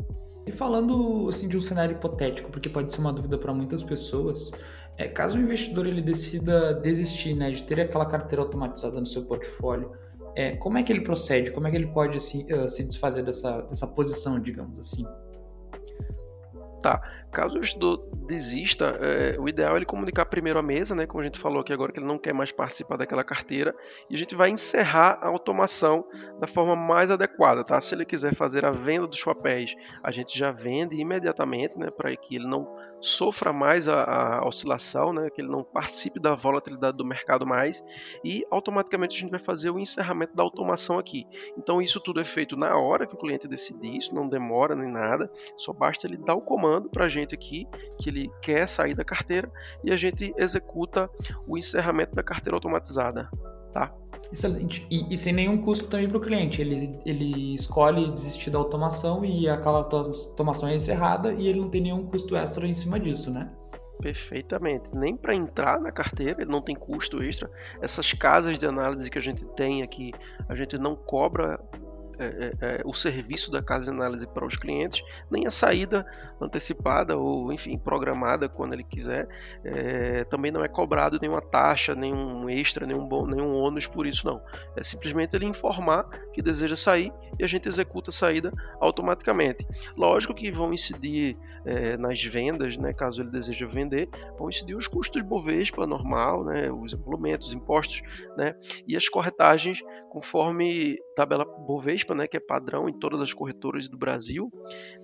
E 0.47 0.53
falando 0.53 1.29
assim 1.31 1.49
de 1.49 1.57
um 1.57 1.61
cenário 1.61 1.97
hipotético, 1.97 2.51
porque 2.51 2.69
pode 2.69 2.93
ser 2.93 3.01
uma 3.01 3.13
dúvida 3.13 3.39
para 3.39 3.55
muitas 3.55 3.83
pessoas, 3.83 4.51
é, 4.99 5.09
caso 5.09 5.39
o 5.39 5.41
investidor 5.41 5.87
ele 5.87 6.03
decida 6.03 6.75
desistir, 6.75 7.35
né, 7.35 7.51
de 7.51 7.63
ter 7.65 7.81
aquela 7.81 8.05
carteira 8.05 8.43
automatizada 8.43 9.01
no 9.01 9.07
seu 9.07 9.25
portfólio, 9.25 9.93
é, 10.35 10.57
como 10.57 10.77
é 10.77 10.83
que 10.83 10.93
ele 10.93 11.03
procede? 11.03 11.51
Como 11.51 11.67
é 11.67 11.71
que 11.71 11.77
ele 11.77 11.87
pode 11.87 12.17
assim, 12.17 12.47
se 12.69 12.83
desfazer 12.83 13.23
dessa, 13.23 13.63
dessa 13.63 13.87
posição, 13.87 14.39
digamos 14.39 14.79
assim? 14.79 15.07
Tá. 16.83 17.01
Caso 17.33 17.55
o 17.55 17.57
investidor 17.57 17.97
desista, 18.27 18.99
é, 19.01 19.37
o 19.39 19.49
ideal 19.49 19.75
é 19.75 19.79
ele 19.79 19.87
comunicar 19.87 20.27
primeiro 20.27 20.59
à 20.59 20.63
mesa, 20.63 20.95
né, 20.95 21.07
como 21.07 21.23
a 21.23 21.25
gente 21.25 21.39
falou 21.39 21.61
aqui 21.61 21.73
agora, 21.73 21.91
que 21.91 21.99
ele 21.99 22.07
não 22.07 22.19
quer 22.19 22.35
mais 22.35 22.53
participar 22.53 22.97
daquela 22.97 23.25
carteira, 23.25 23.75
e 24.09 24.15
a 24.15 24.19
gente 24.19 24.35
vai 24.35 24.51
encerrar 24.51 25.19
a 25.21 25.29
automação 25.29 26.05
da 26.39 26.47
forma 26.47 26.77
mais 26.77 27.11
adequada. 27.11 27.65
Tá? 27.65 27.81
Se 27.81 27.95
ele 27.95 28.05
quiser 28.05 28.35
fazer 28.35 28.65
a 28.65 28.71
venda 28.71 29.07
dos 29.07 29.23
papéis, 29.25 29.75
a 30.03 30.11
gente 30.11 30.39
já 30.39 30.51
vende 30.51 30.95
imediatamente, 30.97 31.79
né, 31.79 31.91
para 31.91 32.15
que 32.17 32.37
ele 32.37 32.47
não 32.47 32.69
sofra 33.01 33.53
mais 33.53 33.89
a, 33.89 34.05
a, 34.39 34.47
oscilação, 34.47 35.13
né, 35.13 35.29
que 35.29 35.41
ele 35.41 35.49
não 35.49 35.65
participe 35.65 36.21
da 36.21 36.35
volatilidade 36.35 36.97
do 36.97 37.05
mercado 37.05 37.47
mais, 37.47 37.83
e 38.25 38.47
automaticamente 38.51 39.17
a 39.17 39.21
gente 39.21 39.31
vai 39.31 39.41
fazer 39.41 39.71
o 39.71 39.79
encerramento 39.79 40.37
da 40.37 40.43
automação 40.43 40.99
aqui. 40.99 41.27
Então 41.57 41.83
isso 41.83 41.99
tudo 41.99 42.21
é 42.21 42.25
feito 42.25 42.57
na 42.57 42.77
hora 42.77 43.07
que 43.07 43.15
o 43.15 43.19
cliente 43.19 43.49
decidir, 43.49 43.97
isso 43.97 44.15
não 44.15 44.29
demora 44.29 44.77
nem 44.77 44.91
nada, 44.91 45.31
só 45.57 45.73
basta 45.73 46.07
ele 46.07 46.17
dar 46.17 46.35
o 46.35 46.41
comando 46.41 46.89
para 46.89 47.07
a 47.07 47.09
gente 47.09 47.22
aqui 47.31 47.67
que 47.99 48.11
ele 48.11 48.31
quer 48.41 48.67
sair 48.67 48.95
da 48.95 49.05
carteira 49.05 49.51
e 49.85 49.93
a 49.93 49.97
gente 49.97 50.35
executa 50.37 51.09
o 51.47 51.57
encerramento 51.57 52.15
da 52.15 52.23
carteira 52.23 52.57
automatizada, 52.57 53.31
tá? 53.73 53.95
Excelente. 54.33 54.87
E, 54.91 55.13
e 55.13 55.17
sem 55.17 55.33
nenhum 55.33 55.59
custo 55.59 55.89
também 55.89 56.09
para 56.09 56.17
o 56.17 56.21
cliente. 56.21 56.63
Ele, 56.63 56.99
ele 57.05 57.55
escolhe 57.55 58.11
desistir 58.11 58.51
da 58.51 58.59
automação 58.59 59.25
e 59.25 59.47
aquela 59.49 59.79
automação 59.79 60.69
é 60.71 60.75
encerrada 60.75 61.35
e 61.35 61.47
ele 61.47 61.61
não 61.61 61.69
tem 61.69 61.83
nenhum 61.83 62.07
custo 62.07 62.35
extra 62.35 62.67
em 62.67 62.73
cima 62.73 62.99
disso, 62.99 63.31
né? 63.31 63.51
Perfeitamente. 64.01 64.97
Nem 64.97 65.17
para 65.17 65.35
entrar 65.35 65.81
na 65.81 65.93
carteira, 65.93 66.43
ele 66.43 66.51
não 66.51 66.63
tem 66.63 66.75
custo 66.75 67.23
extra. 67.23 67.49
Essas 67.81 68.13
casas 68.15 68.59
de 68.59 68.67
análise 68.67 69.11
que 69.11 69.19
a 69.19 69.23
gente 69.23 69.45
tem 69.55 69.83
aqui, 69.83 70.13
a 70.49 70.57
gente 70.57 70.79
não 70.79 70.97
cobra 70.97 71.61
é, 72.23 72.55
é, 72.61 72.67
é, 72.77 72.83
o 72.85 72.93
serviço 72.93 73.51
da 73.51 73.63
casa 73.63 73.85
de 73.85 73.91
análise 73.91 74.27
para 74.27 74.47
os 74.47 74.57
clientes, 74.57 75.03
nem 75.31 75.47
a 75.47 75.51
saída 75.51 76.07
antecipada 76.41 77.17
ou, 77.17 77.53
enfim, 77.53 77.77
programada 77.79 78.49
quando 78.49 78.73
ele 78.73 78.85
quiser. 78.85 79.29
É, 79.65 80.25
também 80.25 80.51
não 80.51 80.65
é 80.65 80.69
cobrado 80.69 81.19
nenhuma 81.21 81.41
taxa, 81.41 81.95
nenhum 81.95 82.49
extra, 82.49 82.87
nenhum, 82.87 83.07
bom, 83.07 83.27
nenhum 83.27 83.55
ônus 83.55 83.87
por 83.87 84.07
isso, 84.07 84.27
não. 84.27 84.41
É 84.77 84.83
simplesmente 84.83 85.35
ele 85.37 85.47
informar 85.47 86.09
que 86.33 86.43
deseja 86.43 86.77
sair 86.77 87.13
e 87.39 87.45
a 87.45 87.47
gente 87.47 87.69
executa 87.69 88.11
a 88.11 88.13
saída 88.13 88.53
automaticamente. 88.81 89.67
Lógico 89.97 90.35
que 90.35 90.51
vão 90.51 90.73
incidir 90.73 91.37
é, 91.65 91.97
nas 91.97 92.23
vendas, 92.25 92.77
né, 92.77 92.93
caso 92.93 93.23
ele 93.23 93.31
deseja 93.31 93.67
vender, 93.67 94.09
vão 94.39 94.49
incidir 94.49 94.75
os 94.75 94.89
custos 94.89 95.23
Bovespa 95.23 95.87
normal, 95.87 96.45
né, 96.45 96.71
os 96.71 96.93
emolumentos, 96.93 97.49
os 97.49 97.55
impostos, 97.55 98.03
né, 98.37 98.55
e 98.87 98.97
as 98.97 99.09
corretagens 99.09 99.83
conforme 100.11 100.99
tabela 101.17 101.45
Bovespa, 101.45 102.12
né, 102.15 102.27
que 102.27 102.37
é 102.37 102.41
padrão 102.41 102.89
em 102.89 102.93
todas 102.93 103.21
as 103.21 103.33
corretoras 103.33 103.89
do 103.89 103.99
Brasil, 103.99 104.51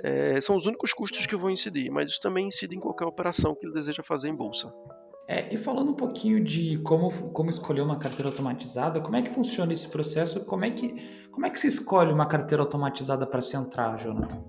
é, 0.02 0.40
são 0.40 0.56
os 0.56 0.66
únicos 0.66 0.92
custos 0.92 1.26
que 1.26 1.36
vão 1.36 1.50
incidir, 1.50 1.90
mas 1.90 2.10
isso 2.10 2.20
também 2.20 2.48
incide 2.48 2.76
em 2.76 2.80
qualquer 2.80 3.06
operação 3.06 3.54
que 3.54 3.66
ele 3.66 3.74
deseja 3.74 4.02
fazer 4.02 4.28
em 4.28 4.34
bolsa. 4.34 4.72
É, 5.28 5.52
e 5.52 5.58
falando 5.58 5.90
um 5.90 5.94
pouquinho 5.94 6.42
de 6.42 6.78
como, 6.78 7.10
como 7.32 7.50
escolher 7.50 7.82
uma 7.82 7.98
carteira 7.98 8.30
automatizada, 8.30 8.98
como 8.98 9.14
é 9.14 9.20
que 9.20 9.28
funciona 9.28 9.74
esse 9.74 9.86
processo? 9.86 10.42
Como 10.46 10.64
é 10.64 10.70
que, 10.70 11.28
como 11.30 11.44
é 11.44 11.50
que 11.50 11.60
se 11.60 11.68
escolhe 11.68 12.10
uma 12.10 12.26
carteira 12.26 12.62
automatizada 12.62 13.26
para 13.26 13.42
se 13.42 13.54
entrar, 13.54 13.98
Jonathan? 13.98 14.42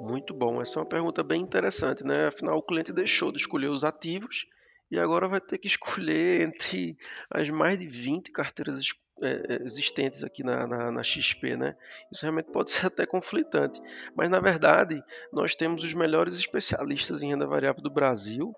Muito 0.00 0.34
bom, 0.34 0.60
essa 0.60 0.78
é 0.78 0.82
uma 0.82 0.88
pergunta 0.88 1.22
bem 1.22 1.40
interessante, 1.40 2.04
né? 2.04 2.26
Afinal, 2.26 2.58
o 2.58 2.62
cliente 2.62 2.92
deixou 2.92 3.30
de 3.30 3.38
escolher 3.38 3.68
os 3.68 3.84
ativos 3.84 4.46
e 4.90 4.98
agora 4.98 5.28
vai 5.28 5.40
ter 5.40 5.58
que 5.58 5.68
escolher 5.68 6.42
entre 6.42 6.96
as 7.30 7.48
mais 7.48 7.78
de 7.78 7.86
20 7.86 8.32
carteiras 8.32 8.78
é, 9.22 9.62
existentes 9.64 10.22
aqui 10.22 10.42
na, 10.42 10.66
na, 10.66 10.90
na, 10.90 11.02
XP, 11.02 11.56
né? 11.56 11.76
Isso 12.12 12.22
realmente 12.22 12.50
pode 12.50 12.70
ser 12.70 12.86
até 12.86 13.06
conflitante, 13.06 13.80
mas 14.14 14.28
na 14.28 14.40
verdade 14.40 15.02
nós 15.32 15.54
temos 15.54 15.82
os 15.82 15.94
melhores 15.94 16.34
especialistas 16.34 17.22
em 17.22 17.30
renda 17.30 17.46
variável 17.46 17.82
do 17.82 17.90
Brasil 17.90 18.54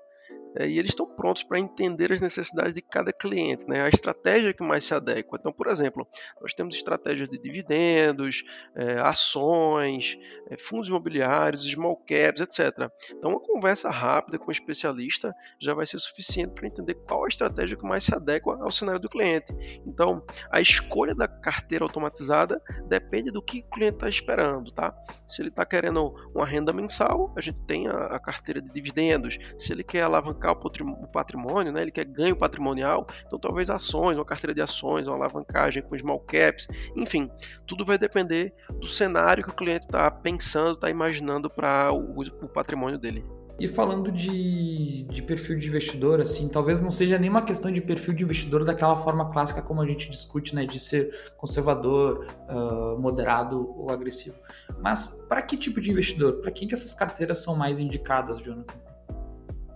é, 0.47 0.47
e 0.56 0.78
eles 0.78 0.90
estão 0.90 1.06
prontos 1.06 1.42
para 1.42 1.58
entender 1.58 2.12
as 2.12 2.20
necessidades 2.20 2.74
de 2.74 2.82
cada 2.82 3.12
cliente, 3.12 3.66
né? 3.66 3.82
a 3.82 3.88
estratégia 3.88 4.52
que 4.52 4.62
mais 4.62 4.84
se 4.84 4.94
adequa. 4.94 5.36
Então, 5.38 5.52
por 5.52 5.66
exemplo, 5.66 6.06
nós 6.40 6.54
temos 6.54 6.74
estratégias 6.76 7.28
de 7.28 7.38
dividendos, 7.38 8.44
é, 8.74 8.98
ações, 9.00 10.16
é, 10.50 10.56
fundos 10.56 10.88
imobiliários, 10.88 11.68
small 11.68 11.96
caps, 11.96 12.40
etc. 12.40 12.90
Então, 13.12 13.30
uma 13.30 13.40
conversa 13.40 13.90
rápida 13.90 14.38
com 14.38 14.48
um 14.48 14.52
especialista 14.52 15.34
já 15.60 15.74
vai 15.74 15.86
ser 15.86 15.98
suficiente 15.98 16.52
para 16.54 16.66
entender 16.66 16.94
qual 16.94 17.24
a 17.24 17.28
estratégia 17.28 17.76
que 17.76 17.86
mais 17.86 18.04
se 18.04 18.14
adequa 18.14 18.58
ao 18.60 18.70
cenário 18.70 19.00
do 19.00 19.08
cliente. 19.08 19.52
Então, 19.86 20.24
a 20.50 20.60
escolha 20.60 21.14
da 21.14 21.28
carteira 21.28 21.84
automatizada 21.84 22.62
depende 22.86 23.30
do 23.30 23.42
que 23.42 23.60
o 23.60 23.70
cliente 23.70 23.96
está 23.96 24.08
esperando. 24.08 24.72
Tá? 24.72 24.94
Se 25.26 25.42
ele 25.42 25.48
está 25.50 25.64
querendo 25.64 26.14
uma 26.34 26.46
renda 26.46 26.72
mensal, 26.72 27.32
a 27.36 27.40
gente 27.40 27.62
tem 27.62 27.88
a, 27.88 28.06
a 28.06 28.18
carteira 28.18 28.60
de 28.60 28.70
dividendos. 28.70 29.38
Se 29.58 29.72
ele 29.72 29.84
quer 29.84 30.02
alavancar 30.02 30.37
alavancar 30.38 30.52
o 30.52 31.06
patrimônio, 31.08 31.72
né? 31.72 31.82
ele 31.82 31.90
quer 31.90 32.04
ganho 32.04 32.36
patrimonial, 32.36 33.06
então 33.26 33.38
talvez 33.38 33.68
ações, 33.68 34.16
uma 34.16 34.24
carteira 34.24 34.54
de 34.54 34.62
ações, 34.62 35.06
uma 35.06 35.16
alavancagem 35.16 35.82
com 35.82 35.98
small 35.98 36.20
caps, 36.20 36.68
enfim, 36.96 37.30
tudo 37.66 37.84
vai 37.84 37.98
depender 37.98 38.54
do 38.80 38.86
cenário 38.86 39.42
que 39.44 39.50
o 39.50 39.54
cliente 39.54 39.86
está 39.86 40.10
pensando, 40.10 40.74
está 40.74 40.88
imaginando 40.88 41.50
para 41.50 41.92
o, 41.92 42.20
o 42.20 42.48
patrimônio 42.48 42.98
dele. 42.98 43.24
E 43.60 43.66
falando 43.66 44.12
de, 44.12 45.02
de, 45.10 45.20
perfil 45.20 45.58
de 45.58 45.66
investidor, 45.66 46.20
assim, 46.20 46.48
talvez 46.48 46.80
não 46.80 46.92
seja 46.92 47.18
nem 47.18 47.28
uma 47.28 47.42
questão 47.42 47.72
de 47.72 47.80
perfil 47.80 48.14
de 48.14 48.22
investidor 48.22 48.64
daquela 48.64 48.94
forma 48.94 49.32
clássica 49.32 49.60
como 49.60 49.82
a 49.82 49.86
gente 49.86 50.08
discute, 50.08 50.54
né, 50.54 50.64
de 50.64 50.78
ser 50.78 51.32
conservador, 51.36 52.24
uh, 52.48 52.96
moderado 53.00 53.74
ou 53.76 53.90
agressivo. 53.90 54.36
Mas 54.80 55.08
para 55.28 55.42
que 55.42 55.56
tipo 55.56 55.80
de 55.80 55.90
investidor? 55.90 56.34
Para 56.34 56.52
quem 56.52 56.68
que 56.68 56.74
essas 56.74 56.94
carteiras 56.94 57.38
são 57.38 57.56
mais 57.56 57.80
indicadas, 57.80 58.40
Jonathan? 58.40 58.87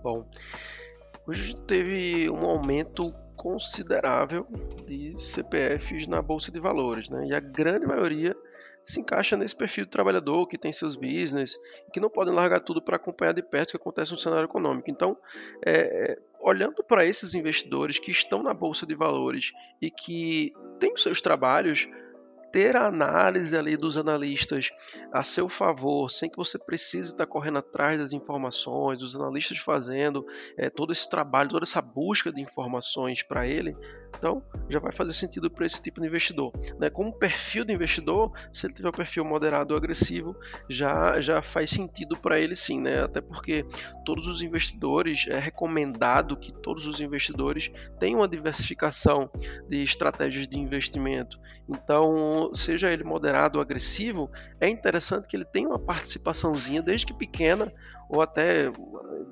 Bom, 0.03 0.27
hoje 1.25 1.55
teve 1.61 2.29
um 2.29 2.43
aumento 2.45 3.13
considerável 3.37 4.45
de 4.85 5.17
CPFs 5.17 6.07
na 6.07 6.21
bolsa 6.21 6.51
de 6.51 6.59
valores, 6.59 7.07
né? 7.07 7.25
E 7.27 7.33
a 7.33 7.39
grande 7.39 7.87
maioria 7.87 8.35
se 8.83 8.99
encaixa 8.99 9.37
nesse 9.37 9.55
perfil 9.55 9.85
de 9.85 9.91
trabalhador 9.91 10.45
que 10.45 10.57
tem 10.57 10.73
seus 10.73 10.97
business, 10.97 11.57
que 11.93 12.01
não 12.01 12.09
podem 12.09 12.33
largar 12.33 12.59
tudo 12.59 12.81
para 12.81 12.97
acompanhar 12.97 13.33
de 13.33 13.41
perto 13.41 13.69
o 13.69 13.71
que 13.71 13.77
acontece 13.77 14.11
no 14.11 14.17
cenário 14.17 14.43
econômico. 14.43 14.91
Então, 14.91 15.15
é, 15.65 16.19
olhando 16.41 16.83
para 16.83 17.05
esses 17.05 17.33
investidores 17.33 17.97
que 17.97 18.11
estão 18.11 18.43
na 18.43 18.53
bolsa 18.53 18.85
de 18.85 18.93
valores 18.93 19.53
e 19.81 19.89
que 19.89 20.53
têm 20.81 20.91
os 20.91 21.01
seus 21.01 21.21
trabalhos, 21.21 21.87
ter 22.53 22.75
a 22.75 22.85
análise 22.85 23.57
ali 23.57 23.75
dos 23.75 23.97
analistas 23.97 24.69
a 25.11 25.23
seu 25.23 25.49
favor, 25.49 26.09
sem 26.11 26.29
que 26.29 26.37
você 26.37 26.59
precise 26.59 27.09
estar 27.09 27.25
correndo 27.25 27.57
atrás 27.57 27.99
das 27.99 28.13
informações, 28.13 29.01
os 29.01 29.15
analistas 29.15 29.57
fazendo 29.57 30.23
é, 30.55 30.69
todo 30.69 30.93
esse 30.93 31.09
trabalho, 31.09 31.49
toda 31.49 31.65
essa 31.65 31.81
busca 31.81 32.31
de 32.31 32.39
informações 32.39 33.23
para 33.23 33.47
ele, 33.47 33.75
então 34.17 34.43
já 34.69 34.79
vai 34.79 34.91
fazer 34.91 35.13
sentido 35.13 35.49
para 35.49 35.65
esse 35.65 35.81
tipo 35.81 36.01
de 36.01 36.07
investidor. 36.07 36.51
Né? 36.79 36.89
Como 36.89 37.13
perfil 37.13 37.65
de 37.65 37.73
investidor, 37.73 38.31
se 38.51 38.65
ele 38.65 38.73
tiver 38.73 38.89
um 38.89 38.93
perfil 38.93 39.25
moderado 39.25 39.73
ou 39.73 39.77
agressivo, 39.77 40.35
já, 40.69 41.19
já 41.19 41.41
faz 41.41 41.69
sentido 41.69 42.17
para 42.17 42.39
ele 42.39 42.55
sim, 42.55 42.79
né? 42.79 43.03
até 43.03 43.21
porque 43.21 43.65
todos 44.05 44.27
os 44.27 44.41
investidores, 44.41 45.25
é 45.27 45.39
recomendado 45.39 46.37
que 46.37 46.51
todos 46.51 46.85
os 46.85 46.99
investidores 46.99 47.71
tenham 47.99 48.19
uma 48.19 48.27
diversificação 48.27 49.29
de 49.67 49.83
estratégias 49.83 50.47
de 50.47 50.59
investimento. 50.59 51.39
Então, 51.67 52.51
seja 52.53 52.91
ele 52.91 53.03
moderado 53.03 53.57
ou 53.57 53.61
agressivo, 53.61 54.29
é 54.59 54.67
interessante 54.67 55.27
que 55.27 55.35
ele 55.35 55.45
tenha 55.45 55.67
uma 55.67 55.79
participaçãozinha, 55.79 56.81
desde 56.81 57.05
que 57.07 57.13
pequena, 57.13 57.71
ou 58.09 58.21
até 58.21 58.71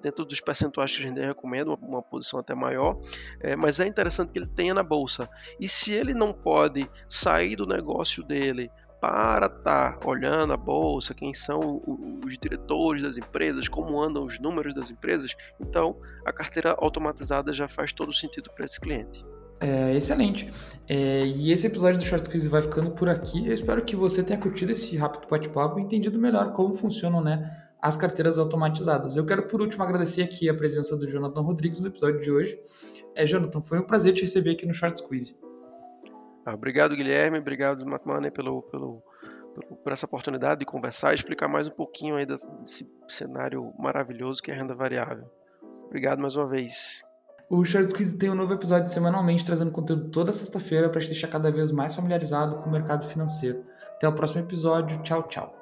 dentro 0.01 0.25
dos 0.25 0.39
percentuais 0.41 0.95
que 0.95 1.03
a 1.03 1.07
gente 1.07 1.19
recomenda, 1.19 1.71
uma 1.81 2.01
posição 2.01 2.39
até 2.39 2.55
maior, 2.55 2.99
é, 3.39 3.55
mas 3.55 3.79
é 3.79 3.87
interessante 3.87 4.31
que 4.31 4.39
ele 4.39 4.47
tenha 4.47 4.73
na 4.73 4.83
bolsa. 4.83 5.29
E 5.59 5.67
se 5.67 5.93
ele 5.93 6.13
não 6.13 6.33
pode 6.33 6.89
sair 7.07 7.55
do 7.55 7.65
negócio 7.65 8.23
dele 8.23 8.69
para 8.99 9.47
estar 9.47 9.97
tá 9.97 10.07
olhando 10.07 10.53
a 10.53 10.57
bolsa, 10.57 11.13
quem 11.13 11.33
são 11.33 11.81
os 12.23 12.37
diretores 12.37 13.01
das 13.01 13.17
empresas, 13.17 13.67
como 13.67 13.99
andam 13.99 14.23
os 14.23 14.39
números 14.39 14.75
das 14.75 14.91
empresas, 14.91 15.35
então 15.59 15.97
a 16.23 16.31
carteira 16.31 16.75
automatizada 16.77 17.51
já 17.51 17.67
faz 17.67 17.91
todo 17.91 18.13
sentido 18.13 18.51
para 18.51 18.65
esse 18.65 18.79
cliente. 18.79 19.25
É, 19.59 19.95
excelente. 19.95 20.49
É, 20.87 21.23
e 21.23 21.51
esse 21.51 21.67
episódio 21.67 21.99
do 21.99 22.03
Short 22.03 22.27
Quiz 22.27 22.45
vai 22.47 22.63
ficando 22.63 22.91
por 22.91 23.07
aqui. 23.07 23.47
Eu 23.47 23.53
espero 23.53 23.83
que 23.83 23.95
você 23.95 24.23
tenha 24.23 24.39
curtido 24.39 24.71
esse 24.71 24.97
rápido 24.97 25.27
bate-papo 25.29 25.79
e 25.79 25.83
entendido 25.83 26.17
melhor 26.17 26.53
como 26.53 26.73
funcionam 26.73 27.21
né, 27.21 27.60
as 27.81 27.95
carteiras 27.97 28.37
automatizadas. 28.37 29.15
Eu 29.15 29.25
quero, 29.25 29.47
por 29.47 29.59
último, 29.59 29.83
agradecer 29.83 30.21
aqui 30.21 30.47
a 30.47 30.53
presença 30.53 30.95
do 30.95 31.07
Jonathan 31.07 31.41
Rodrigues 31.41 31.79
no 31.79 31.87
episódio 31.87 32.21
de 32.21 32.31
hoje. 32.31 32.59
É, 33.15 33.25
Jonathan, 33.25 33.61
foi 33.61 33.79
um 33.79 33.83
prazer 33.83 34.13
te 34.13 34.21
receber 34.21 34.51
aqui 34.51 34.65
no 34.65 34.73
Short 34.73 35.01
Quiz. 35.07 35.35
Ah, 36.45 36.53
obrigado, 36.53 36.95
Guilherme. 36.95 37.39
Obrigado, 37.39 37.85
Matmane, 37.85 38.29
pelo, 38.29 38.61
pelo, 38.63 39.01
pelo, 39.55 39.75
por 39.77 39.91
essa 39.91 40.05
oportunidade 40.05 40.59
de 40.59 40.65
conversar 40.65 41.11
e 41.11 41.15
explicar 41.15 41.47
mais 41.47 41.67
um 41.67 41.71
pouquinho 41.71 42.15
aí 42.15 42.25
desse 42.25 42.87
cenário 43.07 43.73
maravilhoso 43.79 44.41
que 44.41 44.51
é 44.51 44.53
a 44.53 44.57
renda 44.57 44.75
variável. 44.75 45.25
Obrigado 45.85 46.19
mais 46.19 46.35
uma 46.35 46.47
vez. 46.47 47.01
O 47.49 47.65
Short 47.65 47.93
Quiz 47.93 48.13
tem 48.13 48.29
um 48.29 48.35
novo 48.35 48.53
episódio 48.53 48.87
semanalmente, 48.87 49.45
trazendo 49.45 49.71
conteúdo 49.71 50.09
toda 50.09 50.31
sexta-feira 50.31 50.89
para 50.89 51.01
te 51.01 51.07
deixar 51.07 51.27
cada 51.27 51.51
vez 51.51 51.71
mais 51.71 51.93
familiarizado 51.93 52.57
com 52.57 52.69
o 52.69 52.71
mercado 52.71 53.05
financeiro. 53.07 53.65
Até 53.97 54.07
o 54.07 54.13
próximo 54.13 54.41
episódio. 54.41 55.01
Tchau, 55.03 55.23
tchau. 55.23 55.60